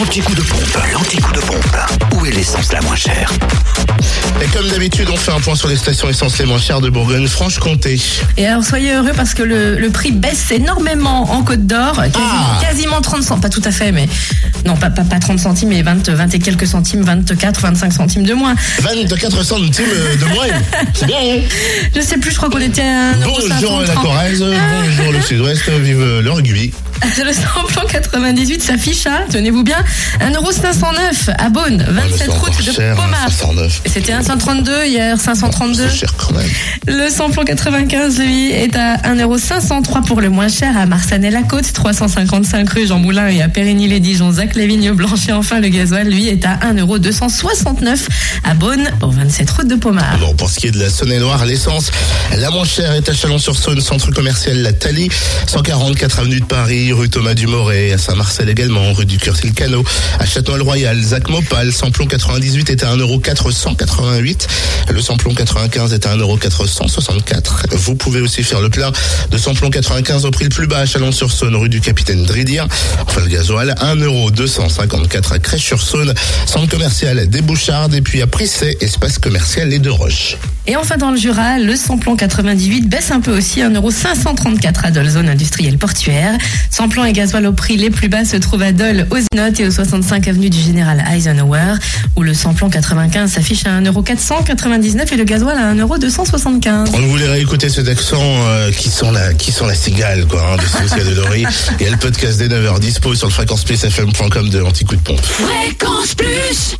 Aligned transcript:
L'anti-coup 0.00 0.34
de 0.34 0.40
pompe, 0.40 0.78
l'anti-coup 0.94 1.32
de 1.32 1.40
pompe. 1.40 1.76
Où 2.14 2.24
est 2.24 2.30
l'essence 2.30 2.72
la 2.72 2.80
moins 2.80 2.96
chère 2.96 3.30
Et 4.42 4.46
comme 4.46 4.66
d'habitude, 4.68 5.08
on 5.12 5.16
fait 5.16 5.30
un 5.30 5.40
point 5.40 5.54
sur 5.54 5.68
les 5.68 5.76
stations 5.76 6.08
essence 6.08 6.38
les 6.38 6.46
moins 6.46 6.58
chères 6.58 6.80
de 6.80 6.88
Bourgogne-Franche-Comté. 6.88 8.00
Et 8.38 8.46
alors 8.46 8.64
soyez 8.64 8.94
heureux 8.94 9.12
parce 9.14 9.34
que 9.34 9.42
le, 9.42 9.76
le 9.76 9.90
prix 9.90 10.12
baisse 10.12 10.52
énormément 10.52 11.30
en 11.30 11.42
Côte 11.42 11.66
d'Or, 11.66 11.96
quasiment, 11.96 12.24
Ah. 12.32 12.58
quasiment 12.62 13.00
30 13.02 13.22
centimes, 13.22 13.42
pas 13.42 13.50
tout 13.50 13.60
à 13.62 13.70
fait, 13.70 13.92
mais 13.92 14.08
non 14.64 14.74
pas, 14.74 14.88
pas, 14.88 15.04
pas 15.04 15.18
30 15.18 15.38
centimes, 15.38 15.68
mais 15.68 15.82
20, 15.82 16.08
20 16.08 16.34
et 16.34 16.38
quelques 16.38 16.66
centimes, 16.66 17.02
24, 17.02 17.60
25 17.60 17.92
centimes 17.92 18.24
de 18.24 18.32
moins. 18.32 18.54
24 18.80 19.44
centimes 19.44 19.84
de 20.18 20.24
moyenne. 20.34 20.62
C'est 20.94 21.06
bien, 21.06 21.16
hein 21.20 21.40
Je 21.94 22.00
sais 22.00 22.16
plus, 22.16 22.30
je 22.30 22.36
crois 22.36 22.48
qu'on 22.48 22.58
était 22.60 22.80
à 22.80 23.12
1,50 23.12 23.24
Bonjour 23.26 23.80
la 23.82 23.94
Corrèze, 23.94 24.42
bonjour 24.42 25.12
le 25.12 25.20
Sud-Ouest, 25.20 25.68
vive 25.68 26.20
le 26.22 26.30
rugby. 26.32 26.72
Le 27.02 27.32
samplon 27.32 27.82
98 27.88 28.62
s'affiche 28.62 29.06
à, 29.06 29.24
tenez-vous 29.30 29.62
bien, 29.62 29.82
1,509€ 30.20 31.34
à 31.38 31.48
Beaune, 31.48 31.84
Ah, 31.86 31.92
mais 31.92 32.02
27 32.02 32.18
c'est 32.18 32.28
route 32.28 32.66
de 32.66 32.72
cher, 32.72 32.92
hein, 32.98 33.02
Pomard. 33.02 33.30
509. 33.30 33.82
C'était 33.86 34.12
132 34.22 34.84
hier, 34.86 35.20
532. 35.20 35.88
C'est 35.88 35.96
cher 35.96 36.14
quand 36.16 36.32
même. 36.32 36.48
Le 36.86 37.08
samplon 37.10 37.44
95, 37.44 38.18
lui, 38.18 38.50
est 38.52 38.76
à 38.76 38.96
1,503€ 39.14 40.04
pour 40.06 40.20
le 40.20 40.28
moins 40.30 40.48
cher 40.48 40.76
à 40.76 40.86
Marsanet-la-Côte, 40.86 41.72
355 41.72 42.68
rue 42.70 42.86
Jean 42.86 42.98
Moulin 42.98 43.28
et 43.28 43.42
à 43.42 43.48
Périgny-les-Dijon, 43.48 44.32
Zac 44.32 44.54
Lévigne 44.54 44.92
Blanche 44.92 45.28
et 45.28 45.32
enfin 45.32 45.60
le 45.60 45.68
gasoil, 45.68 46.06
lui, 46.08 46.28
est 46.28 46.44
à 46.44 46.58
1,269€ 46.72 47.98
à 48.44 48.54
Beaune, 48.54 48.88
au 49.02 49.10
27 49.10 49.50
route 49.50 49.68
de 49.68 49.74
Pomard. 49.76 50.18
Bon, 50.18 50.34
pour 50.34 50.48
ce 50.50 50.58
qui 50.60 50.68
est 50.68 50.70
de 50.70 50.78
la 50.78 50.90
Saône-et-Loire, 50.90 51.44
l'essence, 51.44 51.90
la 52.36 52.50
moins 52.50 52.64
chère 52.64 52.92
est 52.92 53.08
à 53.08 53.12
Chalon-sur-Saône, 53.12 53.80
centre 53.80 54.10
commercial 54.12 54.58
La 54.58 54.72
Thalie, 54.72 55.08
144 55.46 56.20
avenue 56.20 56.40
de 56.40 56.44
Paris, 56.44 56.89
rue 56.92 57.08
Thomas 57.08 57.34
Dumoret, 57.34 57.92
à 57.92 57.98
Saint-Marcel 57.98 58.48
également, 58.48 58.92
rue 58.92 59.06
du 59.06 59.18
Curtil-Cano, 59.18 59.84
à 60.18 60.26
Châtenois-le-Royal, 60.26 61.00
Zac 61.00 61.28
Mopal, 61.28 61.72
samplon 61.72 62.06
98 62.06 62.70
est 62.70 62.84
à 62.84 62.96
1,488€, 62.96 64.46
le 64.90 65.00
samplon 65.00 65.34
95 65.34 65.92
est 65.92 66.06
à 66.06 66.16
1,464€. 66.16 67.76
Vous 67.76 67.94
pouvez 67.94 68.20
aussi 68.20 68.42
faire 68.42 68.60
le 68.60 68.70
plein 68.70 68.90
de 69.30 69.38
samplon 69.38 69.70
95 69.70 70.24
au 70.24 70.30
prix 70.30 70.44
le 70.44 70.50
plus 70.50 70.66
bas 70.66 70.78
à 70.78 70.86
Chalon-sur-Saône, 70.86 71.56
rue 71.56 71.68
du 71.68 71.80
Capitaine 71.80 72.24
Dridia, 72.24 72.66
enfin 73.06 73.20
le 73.20 73.28
gasoil, 73.28 73.74
1,254€ 73.80 75.32
à 75.32 75.38
Crèche-sur-Saône, 75.38 76.14
centre 76.46 76.68
commercial 76.68 77.28
des 77.28 77.42
Bouchardes, 77.42 77.94
et 77.94 78.02
puis 78.02 78.22
à 78.22 78.26
Prissé, 78.26 78.76
espace 78.80 79.18
commercial 79.18 79.68
Les 79.68 79.78
Deux 79.78 79.92
Roches. 79.92 80.36
Et 80.66 80.76
enfin 80.76 80.96
dans 80.96 81.10
le 81.10 81.16
Jura, 81.16 81.58
le 81.58 81.74
samplon 81.74 82.16
98 82.16 82.88
baisse 82.88 83.10
un 83.10 83.20
peu 83.20 83.36
aussi, 83.36 83.60
1,534€ 83.60 84.84
à 84.84 84.90
Dole, 84.90 85.08
zone 85.08 85.28
industrielle 85.28 85.78
portuaire. 85.78 86.36
Samplon 86.70 87.04
et 87.04 87.12
gasoil 87.12 87.46
au 87.46 87.52
prix 87.52 87.76
les 87.76 87.90
plus 87.90 88.08
bas 88.08 88.24
se 88.24 88.36
trouvent 88.36 88.62
à 88.62 88.72
Dole, 88.72 89.06
aux 89.10 89.18
Inotes 89.32 89.58
et 89.60 89.66
au 89.66 89.70
65 89.70 90.28
avenue 90.28 90.50
du 90.50 90.60
Général 90.60 91.04
Eisenhower, 91.12 91.74
où 92.16 92.22
le 92.22 92.34
samplon 92.34 92.68
95 92.68 93.32
s'affiche 93.32 93.66
à 93.66 93.80
1,499€ 93.80 95.12
et 95.12 95.16
le 95.16 95.24
gasoil 95.24 95.56
à 95.56 95.74
1,275€. 95.74 96.90
On 96.94 97.06
voulait 97.08 97.28
réécouter 97.28 97.68
cet 97.68 97.88
accent 97.88 98.20
euh, 98.22 98.70
qui 98.70 98.90
sent 98.90 99.10
la 99.12 99.34
qui 99.34 99.52
sent 99.52 99.66
la 99.66 99.74
cigale 99.74 100.26
quoi 100.26 100.52
hein, 100.52 100.56
de 100.56 100.66
Cynthia 100.66 101.04
Delory. 101.04 101.46
A 101.46 101.90
le 101.90 101.96
podcast 101.96 102.38
des 102.38 102.48
9h 102.48 102.78
dispo 102.80 103.14
sur 103.14 103.26
le 103.26 103.32
fréquenceplusfm.com 103.32 104.48
de 104.50 104.58
l'anti-coup 104.58 104.96
de 104.96 105.00
pompe. 105.00 105.20
Fréquence 105.24 106.14
Plus 106.14 106.76